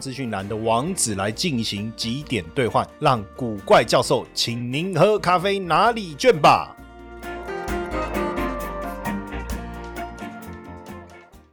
[0.00, 6.76] 资讯栏的网址来进行几点兑换，让古怪教授请您喝咖啡拿礼券吧。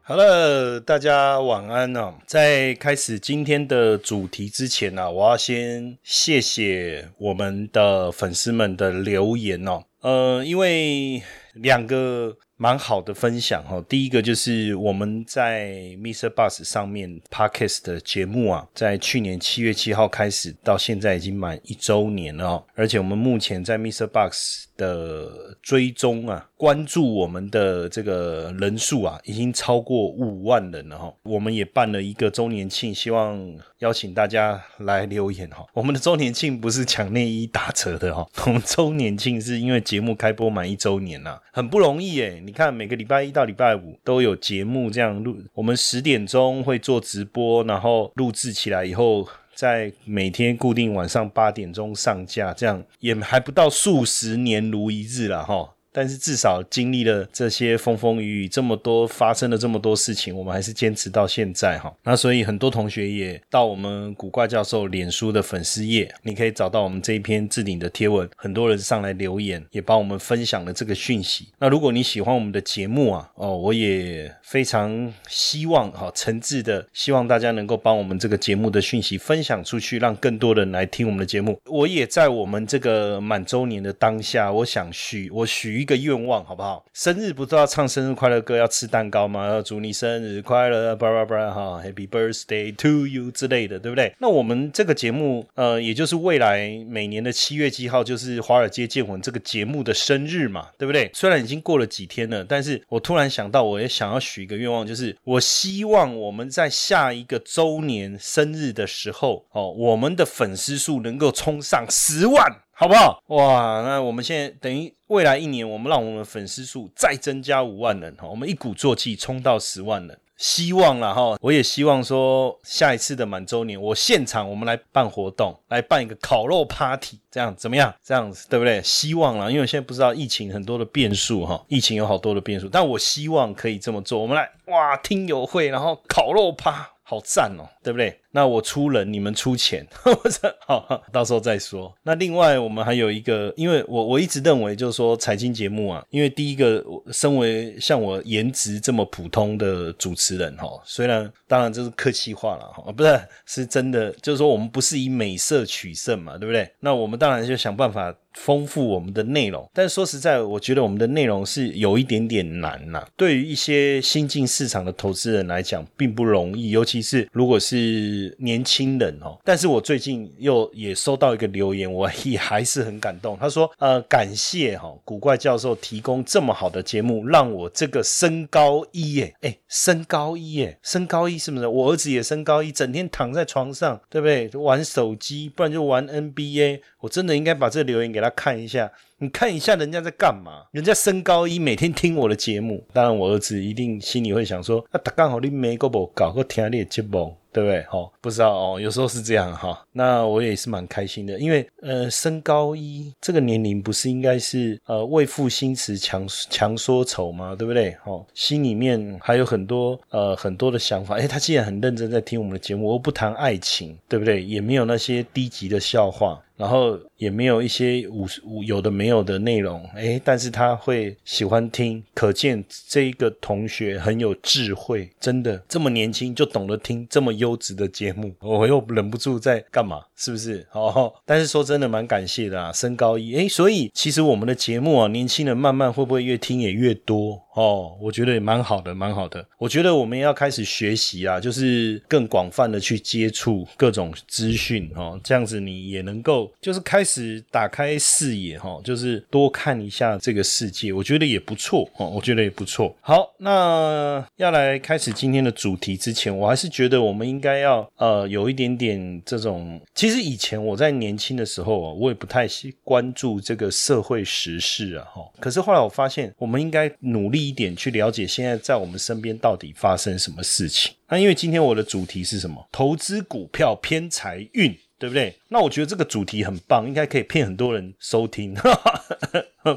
[0.08, 2.14] Hello，大家晚安哦。
[2.28, 9.84] 在开始今天的主题之前呢、我要先谢谢我们的粉丝们的留言哦。
[10.02, 11.24] 呃，因为
[11.56, 13.86] 两个蛮好的分享哈、哦。
[13.90, 16.30] 第一个就是我们在 Mr.
[16.30, 22.64] Bus 上面 Podcast 的节目啊，在去年七月七号开始到现在已经满一周年了哦。
[22.76, 24.08] 而且我们目前在 Mr.
[24.08, 31.14] Bus 的追踪啊，关注我们的这个人数啊，已经超过五万人了哈。
[31.24, 33.40] 我们也办了一个周年庆，希望
[33.80, 35.66] 邀请大家来留言哈。
[35.74, 42.42] 我们的周年庆不是抢内衣打折的哈， 我们周年庆是因为节目开播满一周年呐、很不容易诶。
[42.46, 49.28] 你看每个礼拜一到礼拜五都有节目这样录，我们十点钟会做直播，然后录制起来以后。
[49.56, 55.75] 在每天固定晚上八点钟上架，这样也还不到数十年如一日了哈。
[55.96, 61.96] 但是至少经历了这些风风雨雨，这么多发生了这么多事情，我们还是坚持到现在哈。
[62.04, 71.48] 那所以很多同学也到我们古怪教授脸书的粉丝页，你可以找到我们这一篇置顶的贴文，很多人上来留言，也帮我们分享了这个讯息。
[71.60, 81.58] 那如果你喜欢我们的节目啊，哦，我也非常希望哈，诚挚的希望大家能够帮我们这个节目的讯息分享出去，让更多人来听我们的节目。
[81.66, 86.84] 我也在我们这个满周年的当下，我想许我许一个愿望，好不好？
[86.94, 89.48] 生日不是要唱生日快乐歌，要吃蛋糕吗？
[89.48, 94.12] 要祝你生日快乐，叭叭叭哈，Happy Birthday to you 之类的，对不对？
[94.18, 101.12] 那我们这个节目，呃，也就是未来每年的七月七号，就是《华尔街见闻》这个节目的生日嘛，对不对？
[101.14, 112.52] 虽然已经过了几天了，但是我突然想到，我也想要许一个愿望，就是我希望我们在下一个周年生日的时候，哦，我们的粉丝数能够冲上十万。
[112.78, 113.24] 好不好？
[113.28, 121.38] 哇，那我们现在等于未来一年，我们让我们粉丝数再增加五万人哈，我们一鼓作气冲到十万人，希望了哈。
[121.40, 127.96] 我也希望说下一次的满周年，我现场我们来办活动，来办一个烤肉 party，这样怎么样？
[128.04, 128.82] 这样子对不对？
[128.84, 134.20] 希望了，因为我现在不知道疫情很多的变数哈，疫情有好多的变数，但我希望可以这么做。
[134.20, 136.90] 我们来哇，听友会，然后烤肉趴。
[137.08, 138.20] 好赞哦，对不对？
[138.36, 139.88] 那我出人，你们出钱，
[140.68, 141.96] 好，到时候再说。
[142.04, 156.70] 那另外，我们还有一个，因为我我一直认为，就是说财经节目啊，因为第一个，身为像我颜值这么普通的主持人哈，虽然当然这是客气话了哈，不是是真的，就是说我们不是以美色取胜嘛，对不对？
[156.82, 158.14] 那我们当然就想办法。
[158.36, 169.38] 丰富我们的内容，但说实在，我觉得我们的内容是有一点点难呐、对于一些新进市场的投资人来讲，并不容易，尤其是如果是年轻人哦。
[169.44, 173.38] 但是我最近又也收到一个留言，我 也还是很感动。
[173.40, 181.68] 他说：“呃，感谢哈、古怪教授提供这么好的节目，让我这个升高一耶，哎，升高一耶，升高一是不是？
[181.68, 184.50] 我儿子也升高一，整天躺在床上，对不对？
[184.62, 186.82] 玩手机，不然就玩 NBA。
[187.02, 190.64] 我真的应该把这个留言给他看一下，你看一下人家在干嘛？
[190.72, 192.84] 人家升高一，每天听我的节目。
[192.92, 197.80] 当然，我儿子一定心里会想说：啊，他刚好你没个不搞，我听你的节目。”对不对？
[197.90, 199.82] 哦，不知道哦，有时候是这样哈。
[199.94, 207.56] 那我也是蛮开心的，因为呃，升高一这个年龄不是应该是呃为赋新词强强说愁吗？
[207.58, 207.96] 对不对？
[208.04, 211.16] 哦，心里面还有很多呃很多的想法。
[211.16, 214.44] 哎，他既然很认真在听我们的节目，我不谈爱情，对不对？
[214.44, 216.42] 也没有那些低级的笑话。
[216.58, 230.02] 然后也没有一些无无有的没有的内容，诶，但是他会喜欢听，可见这一个同学很有智慧，真的这么年轻就懂得听这么优质的节目，我又忍不住在干嘛？
[230.16, 230.66] 是不是？
[230.72, 237.42] 哦，但是说真的蛮感谢的啊，升高一，诶，所以其实我们的节目啊，年轻人慢慢会不会越听也越多？
[237.54, 239.46] 哦，我觉得也蛮好的，蛮好的。
[239.58, 252.94] 我觉得我们要开始学习啊，就是更广泛的去接触各种资讯哦，这样子你也能够就是开始打开视野哈，就是多看一下这个世界，我觉得也不错哦，我觉得也不错。
[253.02, 262.48] 好，那要来开始今天的主题之前，我还是觉得我们应该要呃有一点点这种，其实以前我在年轻的时候啊，我也不太
[262.84, 270.94] 关注这个社会时事啊哈，可是后来我发现，我们应该努力一点去了解现在在我们身边到底发生什么事情。
[271.08, 272.66] 那因为今天我的主题是什么？
[272.72, 274.76] 投资股票偏财运。
[274.98, 275.36] 对不对？
[275.50, 278.56] 那我觉得这个主题很棒，应该可以骗很多人收听。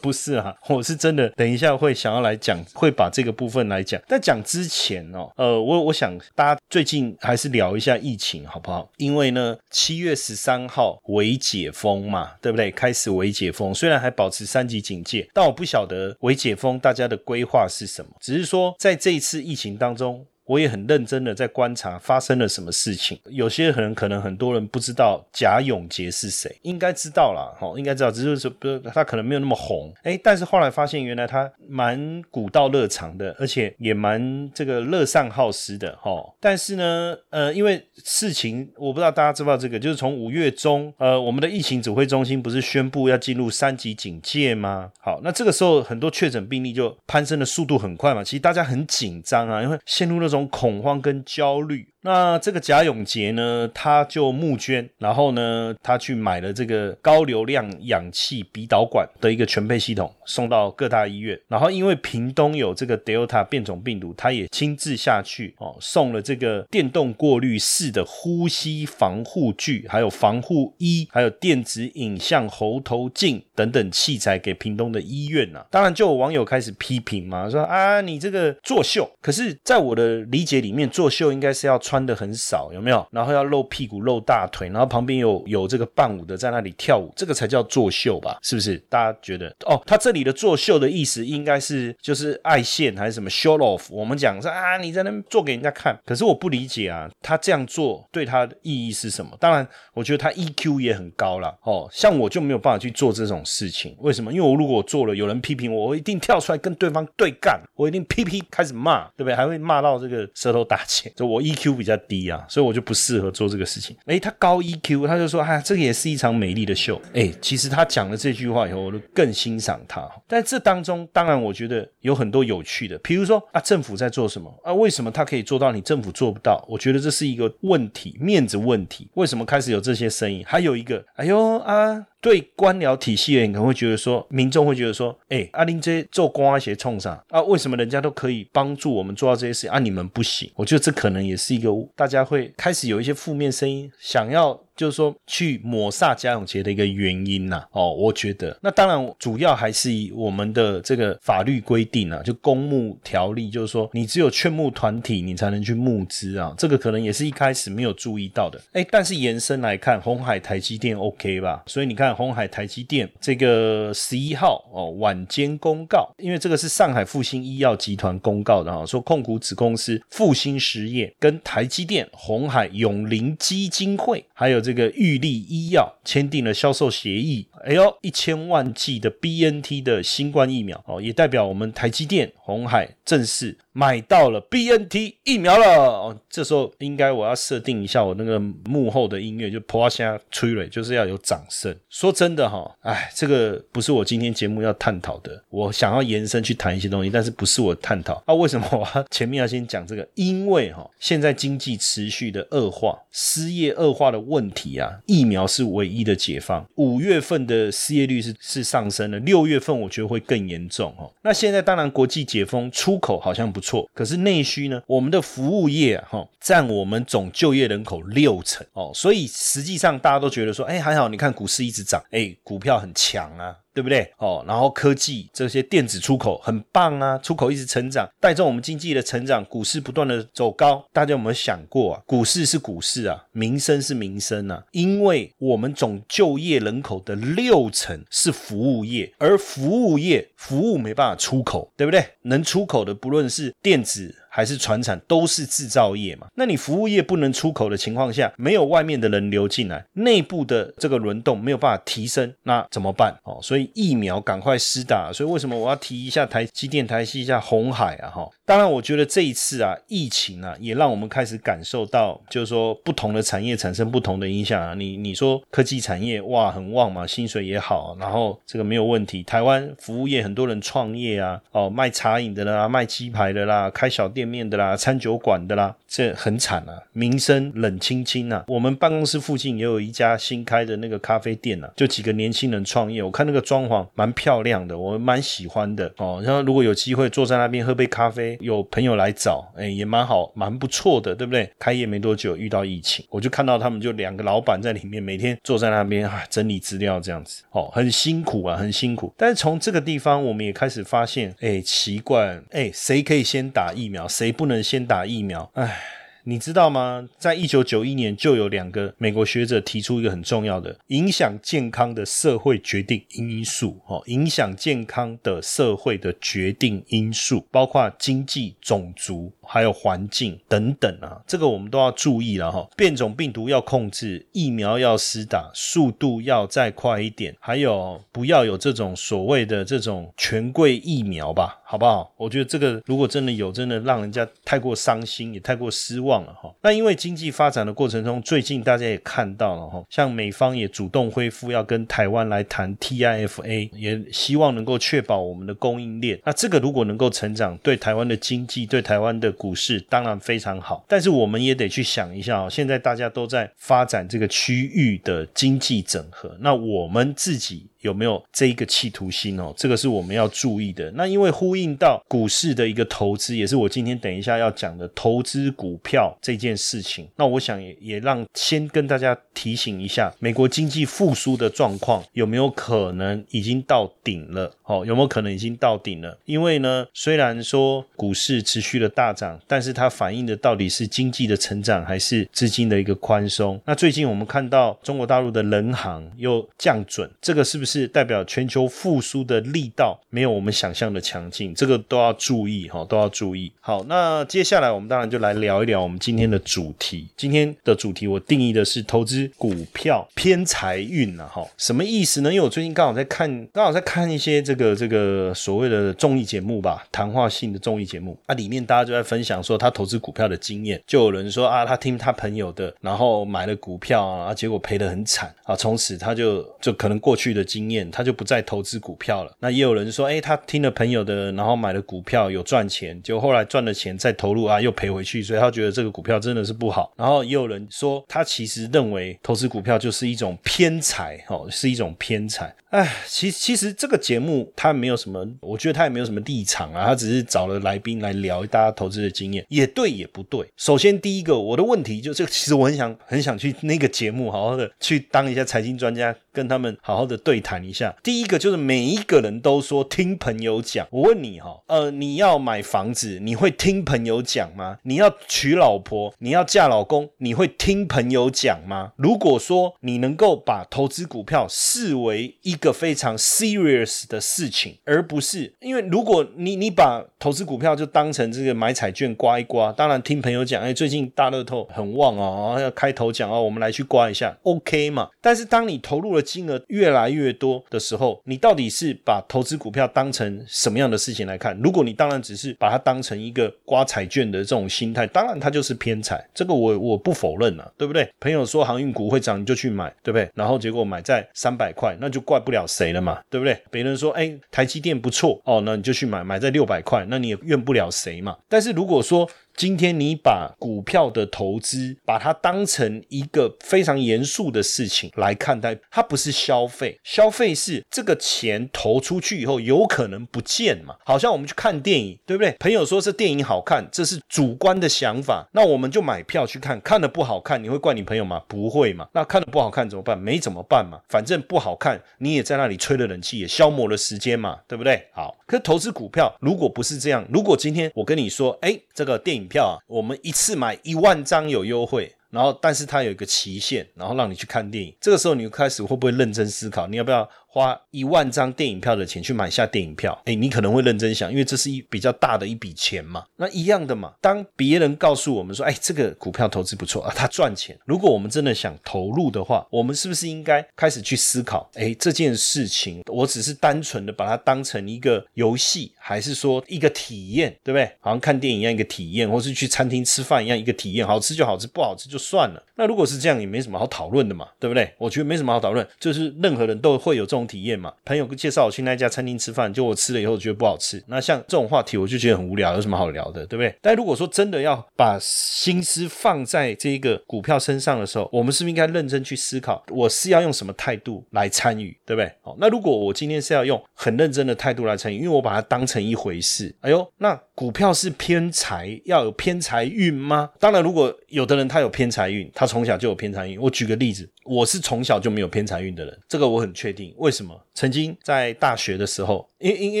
[0.00, 4.00] 不是啊，我是真的，等一下会想要来讲，会把这个部分来讲。
[4.08, 8.90] 在讲之前哦，呃，我我想大家最近还是聊一下疫情好不好？
[8.96, 12.70] 因为呢，七月十三号微解封嘛，对不对？
[12.70, 18.10] 开始微解封，虽然还保持三级警戒，但我不晓得微解封大家的规划是什么。
[18.20, 20.26] 只是说，在这一次疫情当中。
[20.46, 23.18] 我也很认真的在观察发生了什么事情。
[23.30, 36.12] 有些人可能很多人不知道贾永杰是谁，应该知道啦，哈，应该知道，只是说不，他可能没有那么红，哎，但是后来发现原来他蛮古道热肠的，而且也蛮这个乐善好施的，哈。
[36.38, 44.90] 但是呢，呃，因为事情我不知道大家知不知道这个，就是从五月中，呃，我们的疫情指挥中心不是宣布要进入三级警戒吗？
[45.00, 50.33] 好，那这个时候很多确诊病例就攀升的速度很快嘛，其实大家很紧张啊，因为陷入那种。
[50.34, 51.93] 种恐慌跟焦虑。
[52.04, 61.40] 那这个贾永杰呢，他就募捐，然后呢，他去买了这个高流量氧气鼻导管的一个全配系统，送到各大医院。
[61.48, 75.64] 然后因为屏东有这个 Delta 变种病毒，他也亲自下去哦，送了这个电动过滤式的呼吸防护具，还有防护衣，还有电子影像喉头镜等等器材给屏东的医院呐。
[75.70, 79.10] 当然，就有网友开始批评嘛，说啊，你这个作秀。
[79.22, 81.93] 可是，在我的理解里面，作秀应该是要穿。
[81.94, 83.06] 穿的很少，有没有？
[83.12, 88.36] 然后要露屁股、露大腿，然后旁边有有这个伴舞的在那里跳舞，这个才叫作秀吧？
[88.42, 88.76] 是不是？
[88.88, 89.54] 大家觉得？
[89.64, 93.86] 哦，他这里的作秀的意思应该是就是爱现还是什么 show off？
[93.90, 95.96] 我们讲说啊，你在那做给人家看。
[96.04, 99.30] 可是我不理解啊，他这样做对他的意义是什么？
[99.38, 101.56] 当然，我觉得他 EQ 也很高了。
[101.62, 103.94] 哦，像我就没有办法去做这种事情。
[104.00, 104.32] 为什么？
[104.32, 109.34] 因为我如果做了，有人批评我，我一定跳出来跟对方对干，我一定噼噼开始骂，对不对？
[109.36, 111.08] 还会骂到这个舌头打结。
[111.14, 111.83] 就我 EQ 比。
[111.84, 113.94] 比较低啊，所以我就不适合做这个事情。
[114.06, 120.08] 哎，他高 EQ，他就说：“哎，这个也是一场美丽的秀。”哎，其实他讲了这句话以后，我就更欣赏他。
[120.26, 124.72] 但这当中，当然我觉得有很多有趣的，比如说啊，政府在做什么啊？
[124.72, 126.64] 为什么他可以做到，你政府做不到？
[126.66, 129.08] 我觉得这是一个问题，面子问题。
[129.14, 130.42] 为什么开始有这些声音？
[130.46, 132.06] 还有一个，哎呦啊！
[132.20, 140.50] 对官僚体系的人，可能会觉得说，民众会觉得说，哎，阿林这做官些冲上啊，为什么人家都可以帮助我们做到这些事啊，你们不行？
[140.54, 144.63] 我觉得这可能也是一个大家会开始有一些负面声音，想要。
[144.76, 161.62] 就是说，去抹煞贾永节的一个原因呐，哦，我觉得那当然主要还是以我们的这个法律规定啊，就公募条例，就是说你只有劝募团体，你才能去募资啊，这个可能也是一开始没有注意到的，哎，但是延伸来看，红海台积电 OK 吧？
[161.66, 174.63] 所以你看红海台积电这个十一号哦晚间公告，因为这个是上海复兴医药集团公告的哈，说控股子公司复兴实业跟台积电、红海永林基金会还有。
[174.64, 183.58] 这个玉立医药签订了销售协议，哎呦，一千万剂的 BNT 的新冠疫苗哦，也代表我们台积电、红海正式。
[183.76, 191.74] 买到了 BNT 疫苗了哦，这时候应该我要设定一下我那个幕后的音乐，就啪下催泪，就是要有掌声。
[191.90, 198.32] 说真的哈，哎，这个不是我今天节目要探讨的，我想要延伸去谈一些东西，但是不是我探讨啊？
[198.32, 200.08] 为什么我前面要先讲这个？
[200.14, 206.64] 因为哈，现在经济持续的恶化，失业恶化的问题啊，疫苗是唯一的解放。
[206.76, 211.10] 五月份的失业率是是上升了，六月份我觉得会更严重哦。
[211.22, 213.63] 那现在当然国际解封，出口好像不。
[213.64, 214.82] 错，可是内需呢？
[214.86, 223.56] 我们的服务业哈占我们总就业人口六成哦，所以实际上大家都觉得说，哎，还好，你看股市一直涨，哎，股票很强啊。
[223.74, 224.08] 对不对？
[224.18, 230.86] 哦，然后科技这些电子出口很棒啊，出口一直成长，带动我们经济的成长，股市不断的走高。
[230.92, 232.02] 大家有没有想过啊？
[232.06, 242.04] 股市是股市啊，民生是民生啊，因为我们总就业人口的六成是服务业，而服务业服务没办法出口，对不对？
[242.22, 244.14] 能出口的不论是电子。
[244.34, 246.26] 还是船产，都是制造业嘛。
[246.34, 253.16] 那你服务业不能出口的情况下，没有外面的人流进来，内部的这个轮动没有办法提升，那怎么办？
[253.22, 255.12] 哦，所以疫苗赶快施打。
[255.12, 258.10] 所以为什么我要提一下台积电、台积一下红海啊？
[258.10, 264.74] 哈，当然我觉得这一次啊，疫情啊，也让我们开始感受到，就是说不同的产业产生不同的影响啊。
[264.74, 269.22] 你你说科技产业哇很旺嘛，薪水也好，然后这个没有问题。
[269.22, 278.44] 台湾服务业很多人创业啊，哦卖茶饮的啦，卖鸡排的啦，开小店面的啦，餐酒馆的啦，这很惨啊，名声冷清清啊。
[278.48, 286.22] 我们办公室附近也有一家新开的那个咖啡店啊，就几个年轻人创业，我看那个装潢蛮漂亮的，我蛮喜欢的哦。
[286.24, 291.50] 然后如果有机会坐在那边喝杯咖啡，有朋友来找，哎也蛮好，蛮不错的，对不对？
[291.58, 299.12] 开业没多久遇到疫情，我就看到他们就两个老板在里面，每天坐在那边啊整理资料这样子，哦很辛苦啊，很辛苦。
[299.16, 305.50] 但是从这个地方，我们也开始发现，哎，奇怪，哎，谁可以先打疫苗，谁不能先打疫苗？
[305.54, 305.76] 哎，
[306.24, 307.08] 你知道吗？
[307.18, 319.32] 在一九九一年，就有两个美国学者提出一个很重要的影响健康的社会决定因素，哦，影响健康的社会的决定因素，包括经济、种族。
[319.46, 322.66] 还有环境等等啊，这个我们都要注意了哈。
[322.78, 332.10] 变种病毒要控制，疫苗要施打，速度要再快一点，还有不要有这种所谓的这种权贵疫苗吧，好不好？
[332.16, 336.54] 我觉得这个如果真的有，真的让人家太过伤心，也太过失望了哈。
[336.62, 346.20] 那因为经济发展的过程中，最近大家也看到了哈，像美方也主动恢复要跟台湾来谈 TIFA，也希望能够确保我们的供应链。
[346.24, 352.48] 那这个如果能够成长，对台湾的经济，对台湾的股市当然非常好，但是我们也得去想一下哦。
[352.50, 357.66] 现在大家都在发展这个区域的经济整合，那我们自己。
[357.84, 359.52] 有没有这一个企图心哦？
[359.56, 360.90] 这个是我们要注意的。
[360.92, 367.06] 那因为呼应到股市的一个投资，也是我今天等一下要讲的投资股票这件事情。
[367.16, 374.50] 那我想也也让先跟大家提醒一下，美国经济复苏的状况有没有可能已经到顶了？
[374.62, 376.18] 哦，有没有可能已经到顶了？
[376.24, 383.60] 因为呢，虽然说股市持续的大涨，但是它反映的到底是经济的成长还是资金的一个宽松？
[383.66, 387.73] 那最近我们看到中国大陆的人行又降准，这个是不是？
[387.74, 393.50] 是代表全球复苏的力道没有我们想象的强劲，这个都要注意哈，都要注意。
[393.60, 397.08] 好，那接下来我们当然就来聊一聊我们今天的主题。
[397.16, 402.32] 今天的主题我定义的是投资股票偏财运啊，哈，什么意思呢？
[402.32, 417.63] 因为我最近刚好在看，刚好在看一些这个这个所谓的综艺节目吧，谈话性的综艺节目啊，里面大家就在分享说他投资股票的经验，就有人说啊，他听他朋友的，然后买了股票啊，结果赔得很惨啊，从此他就就可能过去的经。
[417.64, 419.32] 经验，他就不再投资股票了。
[419.40, 426.92] 那也有人说，哎，他听了朋友的，然后买了股票有赚钱，就后来赚了钱再投入啊，又赔回去，所以他觉得这个股票真的是不好。
[426.96, 432.54] 然后也有人说，他其实认为投资股票就是一种偏财，哦，是一种偏财。
[432.70, 440.44] 哎，其其实这个节目他没有什么，我觉得他也没有什么立场啊，他只是找了来宾来聊大家投资的经验，也对也不对。
[440.56, 447.54] 首先第一个，我的问题就这个，其实我很想很想去那个节目好好的去当一下财经专家，跟他们好好的对谈。
[447.64, 450.86] 一下，第一个就是每一个人都说听朋友讲。
[450.90, 454.78] 我问你哈，呃，你要买房子，你会听朋友讲吗？
[454.82, 458.92] 你要娶老婆，你要嫁老公，你会听朋友讲吗？
[458.96, 475.08] 如果说你能够把投资股票视为一个非常 serious 的事情，而不是因为如果你你把投资股票就当成这个买彩券刮一刮，当然听朋友讲，哎，最近大乐透很旺哦，要开头讲哦，我们来去刮一下，OK 嘛？
[475.22, 481.56] 但是当你投入了金额越来越多，的时候，你到底是把投资股票当成什么样的事情来看？
[481.62, 488.10] 如果你当然只是把它当成一个刮彩券的这种心态，当然它就是偏财，这个我我不否认了，对不对？
[488.18, 490.30] 朋友说航运股会涨，你就去买，对不对？
[490.34, 493.56] 然后结果买在三百块，那就怪不了谁了嘛，对不对？
[493.70, 498.36] 别人说哎台积电不错哦，那你就去买，买在六百块，那你也怨不了谁嘛。
[498.48, 510.96] 但是如果说，今天你把股票的投资，把它当成一个非常严肃的事情来看待，它不是消费，消费是这个钱投出去以后有可能不见嘛？
[511.04, 512.50] 好像我们去看电影，对不对？
[512.58, 518.42] 朋友说这电影好看，这是主观的想法，那我们就买票去看，看的不好看，你会怪你朋友吗？
[518.48, 519.08] 不会嘛？
[519.12, 520.18] 那看的不好看怎么办？
[520.18, 520.98] 没怎么办嘛？
[521.08, 525.06] 反正不好看，你也在那里吹了冷气，也消磨了时间嘛，对不对？
[525.12, 529.43] 好，可投资股票如果不是这样，如果今天我跟你说，哎，这个电影。
[529.48, 534.94] 票啊，我们一次买一万张有优惠，然后但是它有一个期限，然后让你去看电影。
[535.00, 537.28] 这个时候你开始会不会认真思考，你要不要？
[537.54, 543.24] 花一万张电影票的钱去买下电影票，哎，你可能会认真想，因为这是一比较大的一笔钱嘛。
[543.36, 547.78] 那一样的嘛，当别人告诉我们说，哎，这个股票投资不错啊，它赚钱。
[547.84, 557.88] 如果我们真的想投入的话，我们是不是应该开始去思考，哎，这件事情我只是单纯的把它当成一个游戏，还是说一个体验，对不对？
[558.00, 562.60] 好像看电影一样一个体验，或是去餐厅吃饭一样一个体验，好吃就好吃，不好吃就算了。
[562.74, 564.92] 那如果是这样，也没什么好讨论的嘛，对不对？
[564.98, 567.92] 我觉得没什么好讨论，就是任何人都会有这种体验嘛。
[568.04, 571.02] 朋友介绍我去那家餐厅吃饭，就我吃了以后觉得不好吃。
[571.08, 573.74] 那像这种话题，我就觉得很无聊，有什么好聊的，对不对？
[573.80, 582.30] 但如果说真的要把心思放在这个股票身上的时候，我们是不是应该认真去思考，我是要用什么态度来参与，对不对？
[582.42, 590.50] 好，那如果我今天是要用很认真的态度来参与，因为我把它当成一回事，哎呦，那股票是偏财，要有偏财运吗？
[590.58, 593.60] 当然，如果有的人他有偏财运，他从小就有偏财运。
[593.60, 597.14] 我举个例子，我是从小就没有偏财运的人，这个我很确定。
[597.18, 597.60] 为什么？
[597.74, 600.00] 曾经在大学的时候，因因因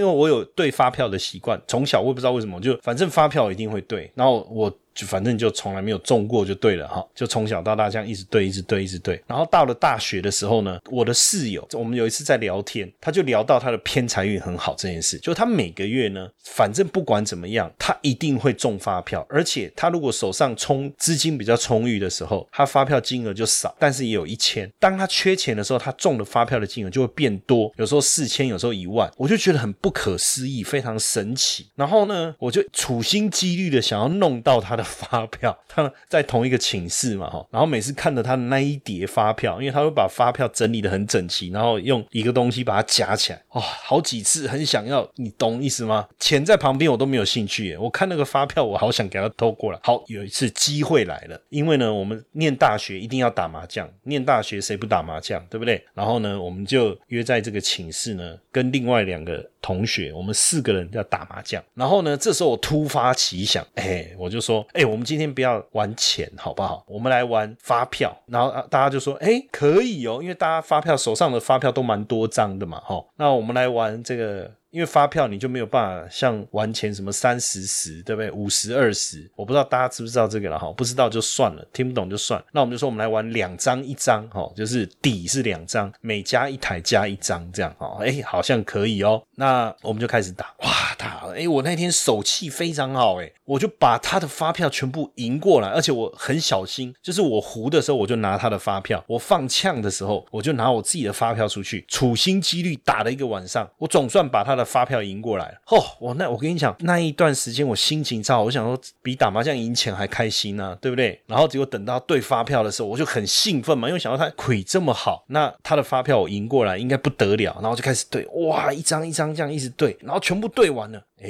[0.00, 4.70] 为我有对发票的习惯，从小我也不知道为什么，就反正发票一定会对，然后我。
[5.00, 9.18] 就反正就从来没有中过就对了哈，就从小到大这样一直对，一直对，一直对。
[9.26, 24.70] 然后到了大学的时候呢，我的室友，我们有一次在聊天，他就聊到他的偏财运很好这件事，就他每个月呢，反正不管怎么样，他一定会中发票，而且他如果手上充资金比较充裕的时候，他发票金额就少，但是也有一千。
[24.78, 31.68] 当他缺钱的时候，他中的发票的金额就会变多，有时候四千，有时候一万，我就觉得很不可思议，非常神奇。
[31.74, 34.84] 然后呢，我就处心积虑的想要弄到他的。
[34.90, 46.06] 发票， 他在同一个寝室嘛，哈，然后每次看着他的那一叠发票，因为他会把发票整理的很整齐，然后用一个东西把它夹起来，哇，好几次很想要，你懂意思吗？
[46.18, 49.78] 钱在旁边我都没有兴趣耶，我看那个发票，我好想给他偷过来。
[49.82, 55.82] 好，有一次机会来了，因为呢，我们念大学一定要打麻将，念大学谁不打麻将，对不对？
[55.94, 61.62] 然后呢，我们就约在这个寝室呢，跟另外两个同学，我们四个人要打麻将。
[61.74, 64.84] 然后呢，这时候我突发奇想，哎，我就说，哎。
[64.84, 66.84] 我们今天不要玩钱，好不好？
[66.86, 68.14] 我们来玩发票。
[68.26, 73.04] 然后啊大家就说：“哎，可以哦，因为大家发票手上的发票都蛮多张的嘛，哈。
[73.16, 78.30] 那我们来玩这个。”因为发票你就没有办法像玩钱什么三十十对不对？
[78.30, 82.40] 五十二十，我不知道大家知不知道这个了哈，不知道就算了，听不懂就算。
[82.52, 89.20] 那我们就说我们来玩两张一张哈，就是底是两张，每加一台加一张这样哈，哎，好像可以哦。
[89.34, 104.59] 那我们就开始打，哇打了，哎，我那天手气非常好哎，我就把他的发票全部赢过来，而且我很小心，就是我胡的时候我就拿他的发票，我放呛的时候我就拿我自己的发票出去，处心积虑打了一个晚上，我总算把他的。
[104.64, 111.20] 发票赢过来了，哦，我那我跟你讲，那一段时间我心情超好，我想说比打麻将赢钱还开心呢，对不对？
[111.26, 121.02] 然后结果等到对发票的时候，我就很兴奋嘛，因为想到他亏这么好，那他的发票我赢过来应该不得了，然后就开始对，哇，一张一张这样一直对，然后全部对完了。
[121.22, 121.28] 哎，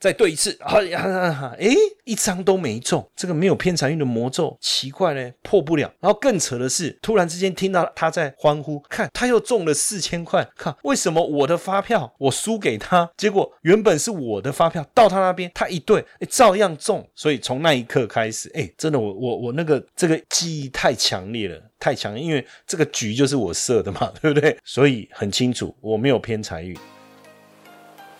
[0.00, 1.68] 再对一次，哎呀，哎，
[2.04, 5.92] 一张都没中，这个没有偏财运的魔咒，奇怪嘞，破不了。
[6.00, 17.08] 然后更扯的是，突然之间听到他在欢呼，看他又中了四千块，看为什么我的发票我输给他，结果原本是我的发票到他那边，他一对，哎，照样中。
[17.14, 24.56] 所以从那一刻开始，哎，真的，我我我那个这个记忆太强烈了，太强，因为这个局就是我设的嘛， 对不对？
[24.64, 26.76] 所以很清楚，我没有偏财运。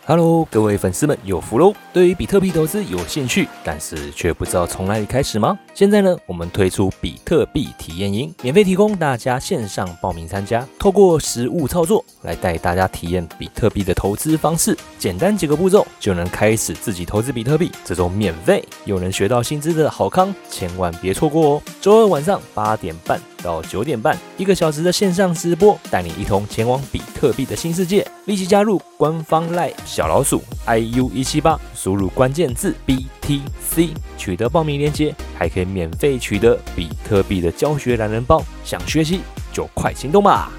[0.09, 1.75] Hello，各位粉丝们有福喽！
[1.93, 5.59] 对于比特币投资有兴趣，但是却不知道从哪里开始吗？
[5.75, 21.63] 现在呢，我们推出比特币体验营，免费提供大家线上报名参加，透过实物操作来带大家体验比特币的投资方式，简单几个步骤就能开始自己投资比特币，这种免费又能学到薪资的好康，千万别错过哦！
[21.83, 23.21] 周二晚上八点半。
[23.43, 28.07] 到九点半，一个小时的线上直播，带你一同前往比特币的新世界。
[28.27, 38.43] 立即加入官方 LINE 小老鼠 iu 一七八，输入关键字 BTC，取得报名链接，还可以免费取得比特币的教学懒人包。
[38.65, 39.21] 想学习
[39.53, 40.51] 就快行动吧！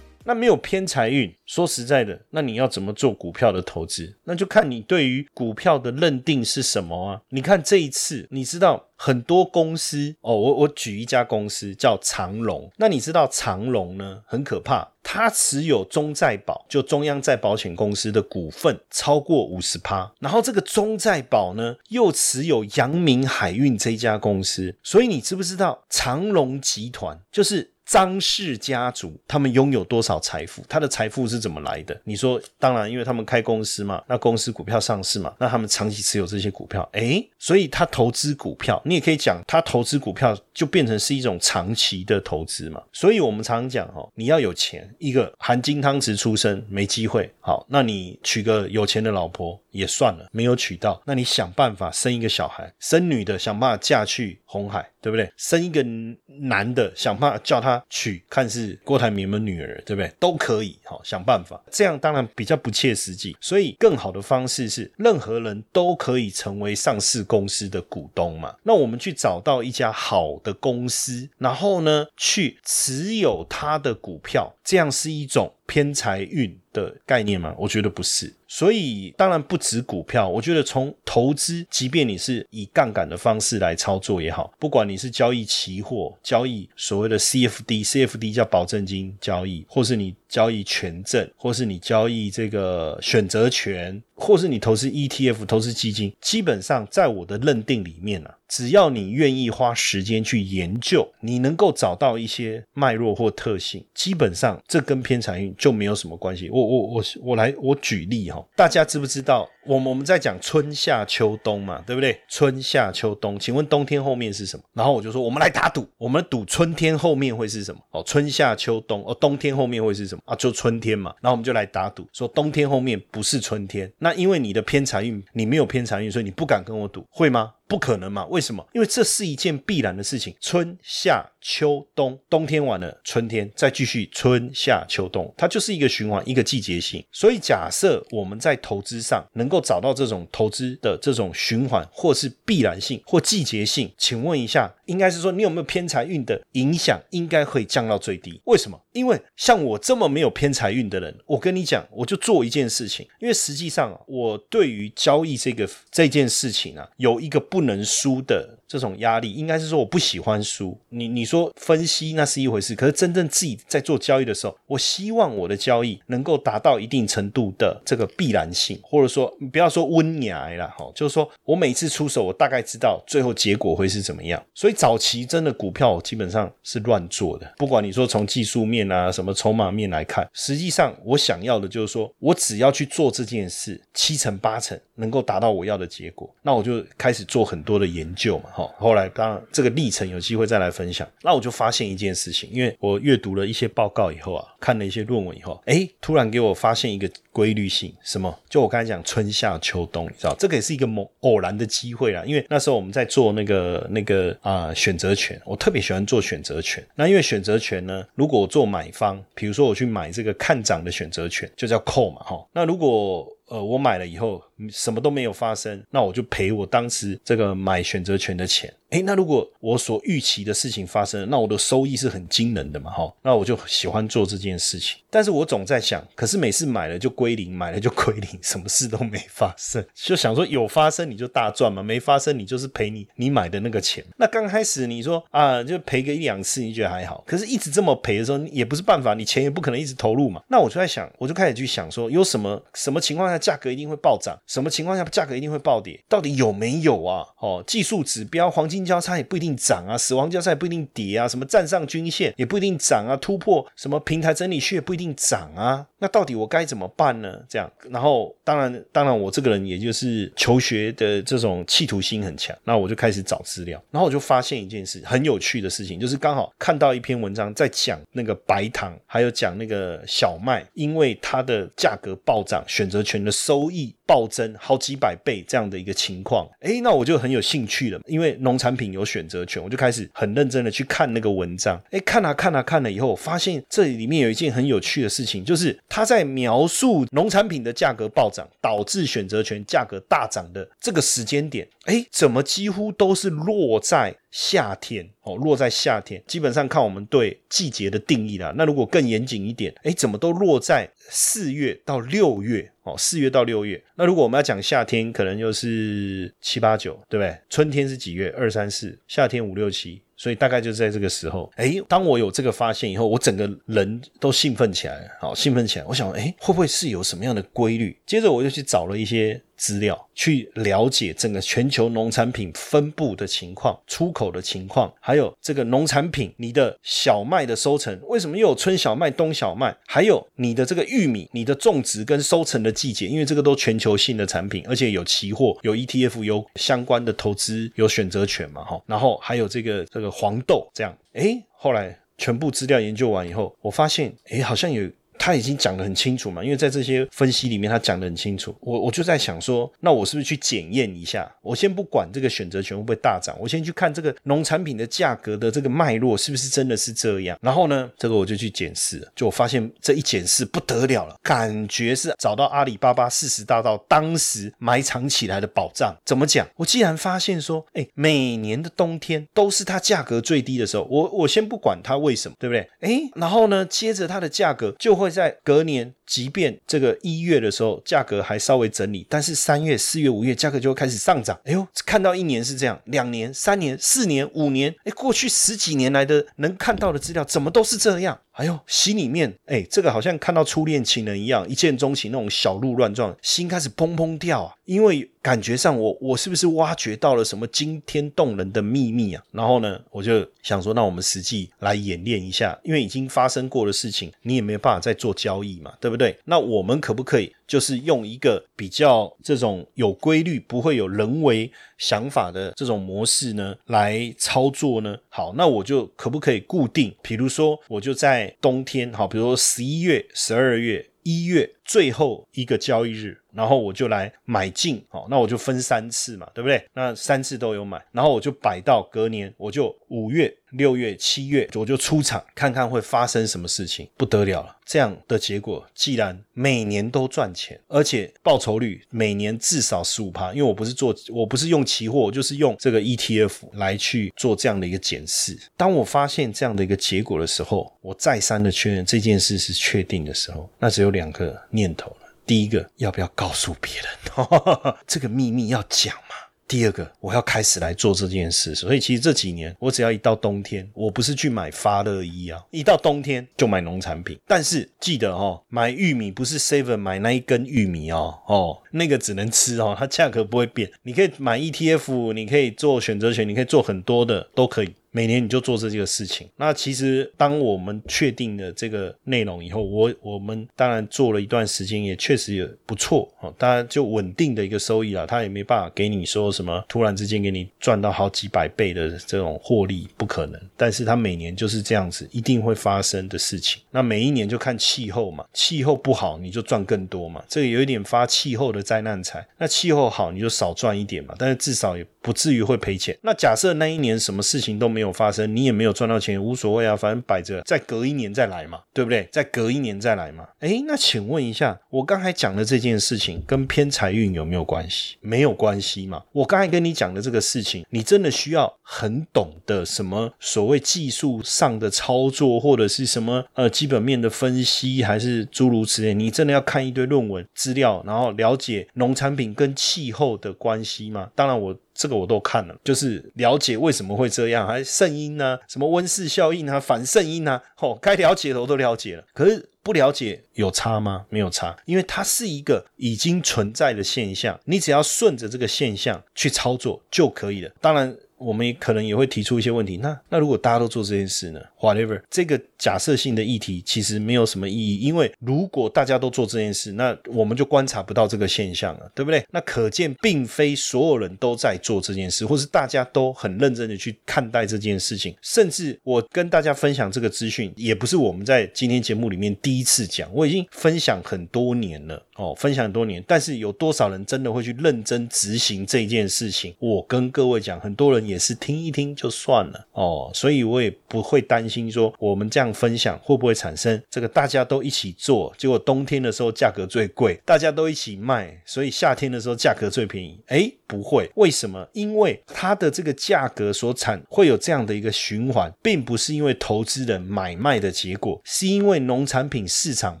[0.28, 4.14] 那没有偏财运，说实在的，那你要怎么做股票的投资？
[4.24, 7.22] 那就看你对于股票的认定是什么啊？
[7.30, 27.72] 你看这一次，你知道很多公司哦，我我举一家公司叫长隆，那你知道长隆呢很可怕，它持有中债保，就中央再保险公司的股份超过五十趴，然后这个中债保呢又持有阳明海运这家公司，所以你知不知道长隆集团就是？
[27.88, 30.62] 张氏家族他们拥有多少财富？
[30.68, 31.98] 他的财富是怎么来的？
[32.04, 42.82] 你说，当然，因为他们开公司嘛，那公司股票上市嘛，那他们长期持有这些股票，诶，所以他投资股票，你也可以讲，他投资股票就变成是一种长期的投资嘛。
[42.92, 54.86] 所以我们常常讲，哦，你要有钱，一个含金汤匙出生没机会，好，那你娶个有钱的老婆也算了，没有娶到，那你想办法生一个小孩，生女的想办法嫁去红海。
[55.00, 55.30] 对不对？
[55.36, 55.84] 生一个
[56.26, 60.12] 男的，想办法叫他娶，看是郭台铭的女儿，对不对？
[60.18, 61.60] 都可以，好想办法。
[61.70, 68.54] 这样当然比较不切实际，所以更好的方式是，任何人都可以成为上市公司的股东嘛。
[68.62, 77.54] 那我们去找到一家好的公司，然后呢，去持有他的股票，这样是一种偏财运的概念吗？
[77.58, 78.34] 我觉得不是。
[78.48, 94.02] 所以当然不止股票，我觉得从投资，即便你是以杠杆的方式来操作也好，不管你是交易期货、交易所谓的 CFD，CFD 叫保证金交易，或是你交易权证，或是你交易这个选择权。
[94.20, 106.50] 或是你投资 ETF、投资基金，基本上在我的认定里面啊，只要你愿意花时间去研究，你能够找到一些脉络或特性，基本上这跟偏财运就没有什么关系。
[106.50, 109.48] 我我我我来我举例哈，大家知不知道？
[109.68, 112.18] 我们我们在讲春夏秋冬嘛，对不对？
[112.26, 114.62] 春夏秋冬，请问冬天后面是什么？
[114.72, 117.78] 然后我就说，我们来打赌，我们赌春天后面会是什么？
[117.90, 120.22] 哦，春夏秋冬，哦，冬天后面会是什么？
[120.24, 121.14] 啊，就春天嘛。
[121.20, 123.92] 然后我们就来打赌，说冬天后面不是春天。
[123.98, 127.52] 那因为你的偏财运，你没有偏财运，所以你不敢跟我赌，会吗？
[127.68, 128.24] 不可能嘛？
[128.26, 128.66] 为什么？
[128.72, 130.34] 因为这是一件必然的事情。
[130.40, 137.04] 春夏秋冬，冬天完了，春天再继续春夏秋冬，它就是一个循环，一个季节性。
[137.12, 148.40] 所以假设我们在投资上能够找到这种投资的这种循环，或是必然性或季节性，请问一下，应该是说你有没有偏财运的影响，应该会降到最低？
[148.46, 148.80] 为什么？
[148.92, 153.06] 因为像我这么没有偏财运的人，我跟你讲，我就做一件事情。
[153.20, 157.57] 因为实际上，我对于交易这个这件事情啊，有一个不。
[157.58, 160.78] 不能输的这种压力，应该是说我不喜欢输。
[160.90, 174.40] 你你说分析那是一回事，可是真正自己在做交易的时候，我希望我的交易能够达到一定程度的这个必然性，或者说不要说温雅啦，哈，就是说我每次出手，我大概知道最后结果会是怎么样。
[174.54, 187.48] 所以早期真的股票我基本上是乱做的，不管你说从技术面啊什么筹码面来看，实际上我想要的就是说我只要去做这件事，七成八成能够达到我要的结果，那我就开始做。
[187.48, 191.08] 很多的研究嘛，好，后来当然这个历程有机会再来分享。
[191.22, 198.36] 那我就发现一件事情，因为我阅读了一些报告以后啊，看了一些论文以后，哎，突然给我发现一个规律性，什么？
[198.50, 202.24] 就我刚才讲春夏秋冬，你知道，这个也是一个某偶然的机会啦。
[202.26, 206.84] 因为那时候我们在做那个那个啊选择权，我特别喜欢做选择权。
[206.96, 212.44] 那因为选择权呢，如果我做买方，比如说我去买这个看涨的选择权，就叫 call 嘛，哈。
[212.52, 218.72] 那如果呃，我买了以后什么都没有发生，那我就赔我当时这个买选择权的钱。
[218.90, 224.96] 诶，那如果我所预期的事情发生了，那我的收益是很惊人的嘛，哈，那我就喜欢做这件事情。
[225.10, 234.02] 但是我总在想，可是每次买了就归零，买了就归零， 什么事都没发生，就想说有发生你就大赚嘛，没发生你就是赔你你买的那个钱。
[234.16, 240.42] 那刚开始你说啊，就赔个一两次，你觉得还好，可是一直这么赔的时候也不是办法，你钱也不可能一直投入嘛。
[240.48, 247.24] 那我就在想，我就开始去想说，有什么什么情况下价格一定会暴涨，什么情况下价格一定会暴跌，到底有没有啊？
[247.38, 248.88] 哦，技术指标黄金。
[248.88, 255.86] 交叉也不一定涨啊，死亡交叉也不一定跌啊，什么站上均线也不一定涨啊，突破什么平台整理区也不一定涨啊。
[255.98, 257.38] 那到底我该怎么办呢？
[257.48, 285.78] 这样，然后当然，当然我这个人也就是求学的这种企图心很强，那我就开始找资料，然后我就发现一件事很有趣的事情，就是刚好看到一篇文章在讲那个白糖，还有讲那个小麦，因为它的价格暴涨，选择权的收益暴增好几百倍这样的一个情况，哎，那我就很有兴趣了，因为农产品有选择权，我就开始很认真的去看那个文章，哎，看啊看啊看了以后，发现这里面有一件很有趣的事情，就是。
[285.90, 295.08] 他在描述农产品的价格暴涨，导致选择权价格大涨的这个时间点，哎，怎么几乎都是落在夏天？
[295.22, 298.52] 哦，落在夏天，基本上看我们对季节的定义啦。
[298.56, 302.70] 那如果更严谨一点，哎，怎么都落在四月到六月？
[302.82, 303.82] 哦，四月到六月。
[303.96, 307.38] 那如果我们要讲夏天，可能就是七八九，对不对？
[307.48, 308.30] 春天是几月？
[308.36, 308.98] 二三四。
[309.06, 310.02] 夏天五六七。
[310.18, 315.84] 所以大概就在这个时候，哎，当我有这个发现以后，我整个人都兴奋起来，好，兴奋起来。
[315.86, 317.96] 我想，哎，会不会是有什么样的规律？
[318.04, 319.40] 接着我就去找了一些。
[319.58, 329.76] 资料去了解整个全球农产品分布的情况、出口的情况，还有这个农产品你的小麦的收成，为什么又有春小麦、冬小麦？
[329.84, 338.80] 还有你的这个玉米，你的种植跟收成的季节，因为这个都全球性的产品，而且有期货、有 ETF、有相关的投资、有选择权嘛，哈。
[338.86, 344.90] 然后还有这个这个黄豆，这样，诶，后来全部资料研究完以后，我发现，诶，好像有。
[345.28, 348.56] 他已经讲得很清楚嘛，因为在这些分析里面，他讲得很清楚。
[348.60, 351.30] 我我就在想说，那我是不是去检验一下？
[351.42, 357.38] 我先不管这个选择权会不会大涨，我先去看这个农产品的价格的这个脉络是不是真的是这样。
[357.42, 365.94] 然后呢，这个我就去检视，就我发现这一检视不得了了，感觉是找到阿里巴巴四十大盗当时埋藏起来的宝藏。
[366.06, 366.48] 怎么讲？
[366.56, 372.66] 我既然发现说，哎，每年的冬天都是它价格最低的时候，我我先不管它为什么，对不对？
[372.80, 375.17] 哎，然后呢，接着它的价格就会。
[375.18, 381.36] 在隔年，即便这个一月的时候价格还稍微整理，但是三月、四月、五月价格就会开始上涨。
[381.44, 388.20] 哎呦，看到一年是这样，两年、三年、四年、五年，哎，过去十几年来的能看到的资料，怎么都是这样？
[388.38, 394.54] 哎呦，心里面哎，这个好像看到初恋情人一样，一见钟情那种小鹿乱撞，心开始砰砰跳啊！
[394.64, 399.20] 因为感觉上我我是不是挖掘到了什么惊天动人的秘密啊？
[399.32, 406.16] 然后呢，我就想说，那我们实际来演练一下，因为已经发生过的事情，你也没有办法再做交易嘛，对不对？
[406.24, 407.34] 那我们可不可以？
[407.48, 414.96] 就是用一个比较这种有规律、不会有人为想法的这种模式呢，来操作呢。
[415.08, 416.94] 好，那我就可不可以固定？
[417.02, 423.18] 比如说，我就在冬天，好，比如说十一月、十二月、一月最后一个交易日。
[423.30, 426.60] 然后我就来买进，好，那我就分三次嘛，对不对？
[426.74, 434.56] 那三次都有买，然后我就摆到隔年，我就五月、六月、七月，我就出场看看会发生什么事情，不得了了。
[434.64, 445.38] 这样的结果，既然每年都赚钱，而且报酬率每年至少十五趴，因为我不是做，我不是用期货，我就是用这个 ETF 来去做这样的一个检视。
[445.56, 452.08] 当我发现这样的一个结果的时候，我再三的确认这件事是确定的时候，那只有两个念头了。
[452.26, 454.76] 第一个要不要告诉别人？
[454.86, 456.27] 这个秘密要讲吗？
[456.48, 458.54] 第二个我要开始来做这件事。
[458.54, 464.18] 所以其实这几年，我只要一到冬天，我不是去买发热衣啊，一到冬天就买农产品。
[464.26, 470.70] 但是记得哦，买玉米不是 seven 买那一根玉米哦，哦，那个只能吃哦，它价格不会变。
[470.82, 474.74] 你可以买 ETF，你可以做选择权，你可以做很多的，都可以。
[474.98, 476.28] 每年你就做这个事情。
[476.34, 483.32] 那其实当我们确定了这个内容以后，我我们当然做了一段时间，也确实也不错哦。
[483.38, 490.40] 当然就稳定的一个收益了，他也没办法给你说什么突然之间给你赚到好几百倍的这种获利，不可能。
[490.56, 493.62] 但是他每年就是这样子，一定会发生的事情。
[493.70, 499.24] 那每一年就看气候嘛，气候不好你就赚更多嘛，这个有一点发气候的灾难财。
[499.38, 502.98] 那气候好你就少赚一点嘛，但是至少也不至于会赔钱。
[503.02, 504.78] 那假设那一年什么事情都没。
[504.78, 509.08] 有发生，你也没有赚到钱，无所谓啊，反正摆着，再隔一年再来嘛，对不对？
[509.10, 510.24] 再隔一年再来嘛。
[510.38, 514.94] 哎，那请问一下，我刚才讲的这件事情跟偏财运有没有关系？
[515.00, 516.04] 没有关系嘛。
[516.12, 525.92] 我刚才跟你讲的这个事情，你真的需要很懂得什么所谓技术上的操作，或者是什么呃基本面的分析，还是诸如此类？
[525.92, 531.10] 你真的要看一堆论文资料，然后了解农产品跟气候的关系吗？
[531.16, 531.56] 当然我。
[531.78, 535.38] 这个我都看了，就是了解为什么会这样，还圣婴呢？
[535.46, 539.04] 什么温室效应啊，反圣婴啊，哦，该了解的我都了解了。
[539.14, 541.06] 可是不了解有差吗？
[541.08, 547.50] 没有差，因为它是一个已经存在的现象，你只要顺着这个现象去操作就可以了。
[547.60, 547.96] 当然。
[548.18, 549.76] 我们也可能也会提出一些问题。
[549.76, 559.24] 那那如果大家都做这件事呢？Whatever，这个假设性的议题其实没有什么意义，因为如果大家都做这件事，那我们就观察不到这个现象了，对不对？
[559.30, 565.14] 那可见并非所有人都在做这件事，或是大家都很认真的去看待这件事情。
[565.22, 573.04] 甚至我跟大家分享这个资讯，也不是我们在今天节目里面第一次讲，我已经分享很多年了哦，分享很多年。
[573.06, 576.52] 但是有多少人真的会去认真执行这件事情？
[576.58, 578.08] 我跟各位讲，很多人。
[578.08, 590.20] 也是听一听就算了哦，所以我也不会担心说我们这样分享，会不会产生这个大家都一起做，结果冬天的时候价格最贵，大家都一起卖，所以夏天的时候价格最便宜？
[590.26, 591.66] 诶，不会，为什么？
[591.72, 600.00] 因为它的这个价格所产会有这样的一个循环，并不是因为投资人买卖的结果，是因为农产品市场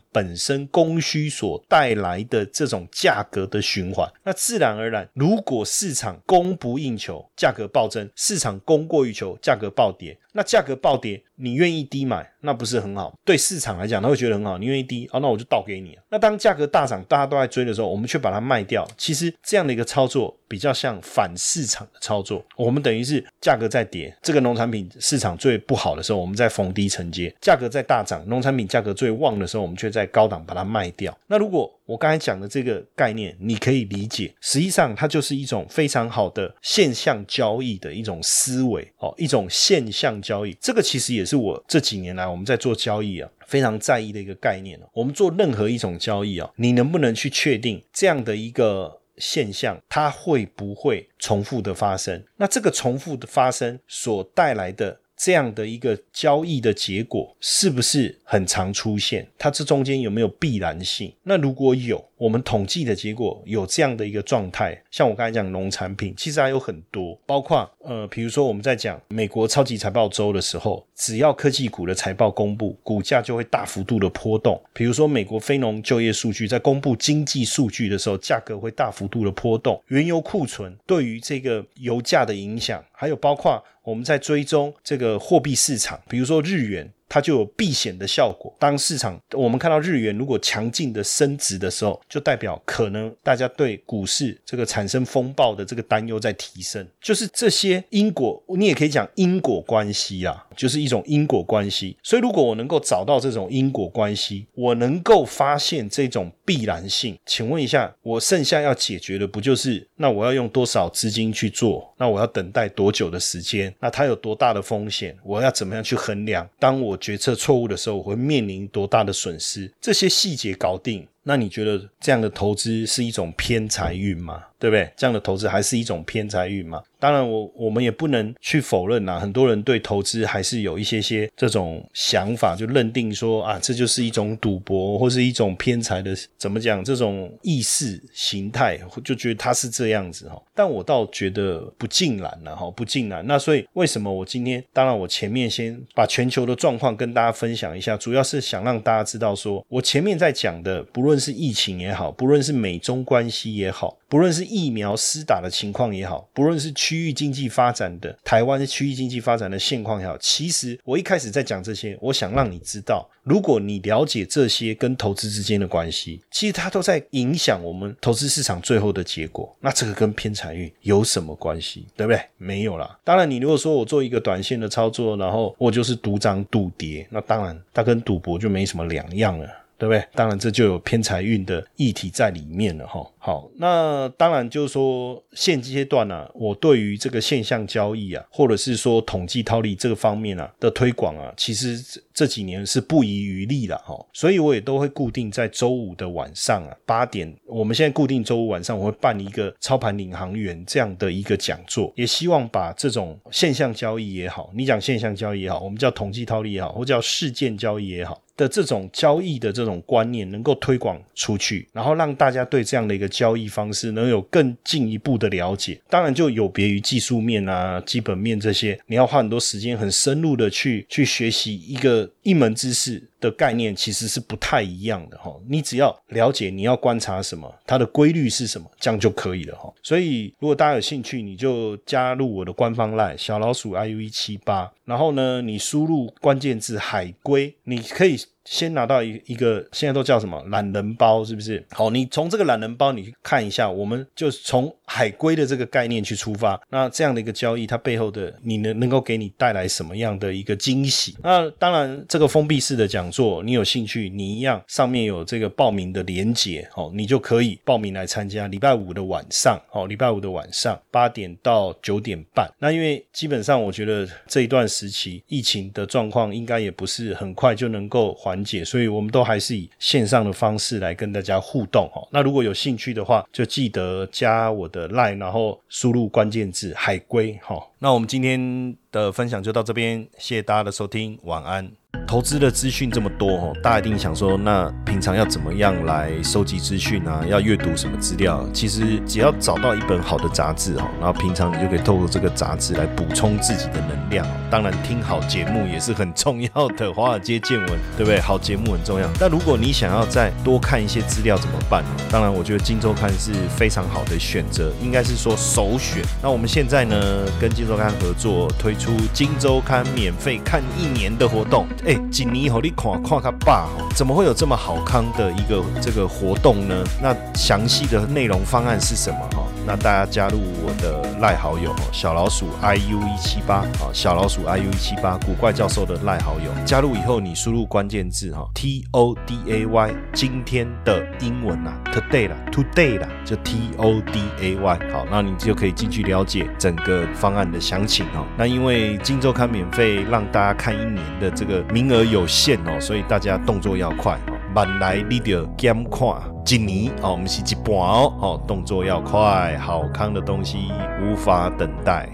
[0.12, 4.10] 本身供需所带来的这种价格的循环。
[4.24, 10.18] 那自然而然，如果市场供不应求，价格暴增；市场供过于求，价格暴跌。
[10.32, 13.14] 那价格暴跌，你愿意低买，那不是很好？
[13.24, 14.58] 对市场来讲，他会觉得很好。
[14.58, 15.96] 你愿意低，哦，那我就倒给你。
[16.10, 18.86] 那当价格大涨，大家都在追的时候，我们却把它卖掉。
[18.96, 22.44] 其实这样的一个操作比较像反市场的操作。
[22.56, 31.16] 我们等于是价格在跌，这个农产品市场最不好的时候，我们在逢低承接；价格在大涨，农产品价格最旺的时候，我们却在高档把它卖掉。
[31.26, 40.56] 那如果我刚才讲的这个概念，你可以理解，实际上它就是一种非常好的现象交易的一种思维哦，一种现象交易。
[40.60, 52.24] 这个其实也是我这几年来我们在做交易啊，非常在意的一个概念我们做任何一种交易啊，你能不能去确定这样的一个现象，它会不会重复的发生？
[52.36, 55.00] 那这个重复的发生所带来的。
[55.20, 59.28] 这样的一个交易的结果是不是很常出现？
[59.36, 61.12] 它这中间有没有必然性？
[61.24, 74.60] 那如果有，我们统计的结果有这样的一个状态，像我刚才讲农产品，其实还有很多，包括呃，比如说我们在讲美国超级财报周的时候，只要科技股的财报公布，股价就会大幅度的波动。
[74.72, 79.80] 比如说美国非农就业数据在公布经济数据的时候，价格会大幅度的波动。
[79.86, 83.62] 原油库存对于这个油价的影响，还有包括。
[83.84, 86.92] 我们在追踪这个货币市场，比如说日元。
[87.08, 88.54] 它就有避险的效果。
[88.58, 96.86] 当市场我们看到日元如果强劲的升值的时候，就代表可能大家对股市这个产生风暴的这个担忧在提升。
[97.00, 101.96] 就是这些因果，你也可以讲因果关系啊，就是一种因果关系。
[102.02, 111.94] 所以如果我能够找到这种因果关系，我能够发现这种必然性，请问一下，我剩下要解决的不就是那我要用多少资金去做？
[111.96, 113.74] 那我要等待多久的时间？
[113.80, 115.16] 那它有多大的风险？
[115.24, 116.48] 我要怎么样去衡量？
[116.58, 119.72] 当我决策错误的时候，我会面临多大的损失？
[119.80, 124.42] 这些细节搞定，那你觉得这样的投资是一种偏财运吗？
[124.58, 124.90] 对不对？
[124.96, 126.82] 这样的投资还是一种偏财运吗？
[126.98, 129.20] 当然，我我们也不能去否认呐。
[129.20, 136.82] 很多人对投资还是有一些些这种想法，就认定说啊，这就是一种赌博或是一种偏财的，怎么讲？
[136.82, 140.42] 这种意识形态就觉得它是这样子哈。
[140.54, 143.24] 但我倒觉得不尽然了哈，不尽然。
[143.28, 144.64] 那所以为什么我今天？
[144.72, 153.96] 当然，我前面先把全球的状况跟大家分享一下，主要是想让大家知道，说我前面在讲的，不论是疫情也好，不论是美中关系也好。
[154.08, 169.54] 不论是疫苗施打的情况也好，不论是区域经济发展的台湾的区域经济发展的现况也好，其实我一开始在讲这些，我想让你知道，如果你了解这些跟投资之间的关系，其实它都在影响我们投资市场最后的结果。
[169.60, 171.86] 那这个跟偏财运有什么关系？
[171.94, 172.18] 对不对？
[172.38, 172.98] 没有啦。
[173.04, 179.46] 当然，你如果说我做一个短线的操作，然后我就是赌涨赌跌，那当然它跟赌博就没什么两样了。
[179.78, 180.04] 对不对？
[180.12, 183.00] 当然，这就有偏财运的议题在里面了哈。
[183.16, 191.78] 好，那当然就是说，现阶段呢，我对于这个现象交易啊，或者是说统计套利这个方面啊的推广啊，其实
[192.12, 193.94] 这几年是不遗余力的哈。
[194.12, 208.20] 所以我也都会固定在周五的晚上啊八点，我们现在固定周五晚上我会办一个操盘领航员这样的一个讲座，也希望把这种现象交易也好，你讲现象交易也好，我们叫统计套利也好，或叫事件交易也好。
[208.38, 215.78] 的这种交易的这种观念能够推广出去，然后让大家对这样的一个交易方式能有更进一步的了解。
[215.90, 225.34] 当然，就有别于技术面啊、基本面这些，你要花很多时间、很深入的去去学习一个一门知识的概念，其实是不太一样的哈。
[225.48, 229.68] 你只要了解你要观察什么，它的规律是什么，这样就可以了哈。
[229.82, 234.70] 所以，如果大家有兴趣，你就加入我的官方 LINE 小老鼠 iu 一七八。
[234.88, 238.16] 然后呢，你输入关键字海龟，你可以
[238.50, 241.62] 先拿到一一个，现在都叫什么懒人包，是不是？
[241.70, 246.58] 好，你从这个懒人包，你去看一下，我们就从海龟的这个概念去出发。
[246.70, 251.14] 那这样的一个交易，它背后的你能能够给你带来什么样的一个惊喜？
[251.22, 258.48] 那当然，这个封闭式的讲座，你有兴趣，你一样上面有这个报名的连结，哦，你就可以报名来参加。
[258.48, 262.50] 礼拜五的晚上，哦，礼拜五的晚上八点到九点半。
[262.58, 272.06] 那因为基本上，我觉得这一段时期疫情的状况应该也不是很快就能够缓解，所以我们都还是以线上的方式来跟大家互动哈。
[272.10, 277.60] 那如果有兴趣的话，就记得加我的 line，然后输入关键字海龟哈。
[277.78, 281.70] 那我们今天的分享就到这边，谢谢大家的收听，晚安。
[282.08, 287.22] 投资的资讯这么多哦，大家一定想说，那平常要怎么样来收集资讯啊？
[287.28, 288.48] 要阅读什么资料？
[288.50, 294.26] 其实只要找到一本好的杂志哦，然后平常你就可以透过这个杂志来补充自己的能量。
[294.50, 297.68] 当然，听好节目也是很重要的，华尔街见闻，
[297.98, 298.18] 对不对？
[298.18, 299.06] 好节目很重要。
[299.20, 301.84] 但如果你想要再多看一些资料怎么办？
[302.10, 306.02] 当然，我觉得《金周刊》是非常好的选择，应该是说首选。
[306.22, 306.96] 那我们现在呢，
[307.38, 311.66] 跟《金周刊》合作推出《金周刊》免费看一年的活动。
[311.84, 316.74] 哎，锦尼吼，你看看他爸，怎么会有这么好康的一个这个活动呢？
[317.02, 319.18] 那详细的内容方案是什么？
[319.32, 326.50] 哈，那大家加入我的赖好友小老鼠 i u 一七八啊，小老鼠 i u 一七八，古怪教授的赖好友。
[326.64, 334.78] 加入以后，你输入关键字哈，t o d a y，今天的英文呐，today 啦，today 啦，就 t o d a y。
[334.92, 338.24] 好，那你就可以进去了解整个方案的详情哦。
[338.36, 344.34] 那因为金周刊免费让大家看一年的这个名额有限哦，所以大家动作要快哦。
[344.54, 346.06] 慢来你就减看
[346.46, 350.70] 一年哦，我们是一半哦，哦，动作要快，好康的东西
[351.02, 352.06] 无法等待。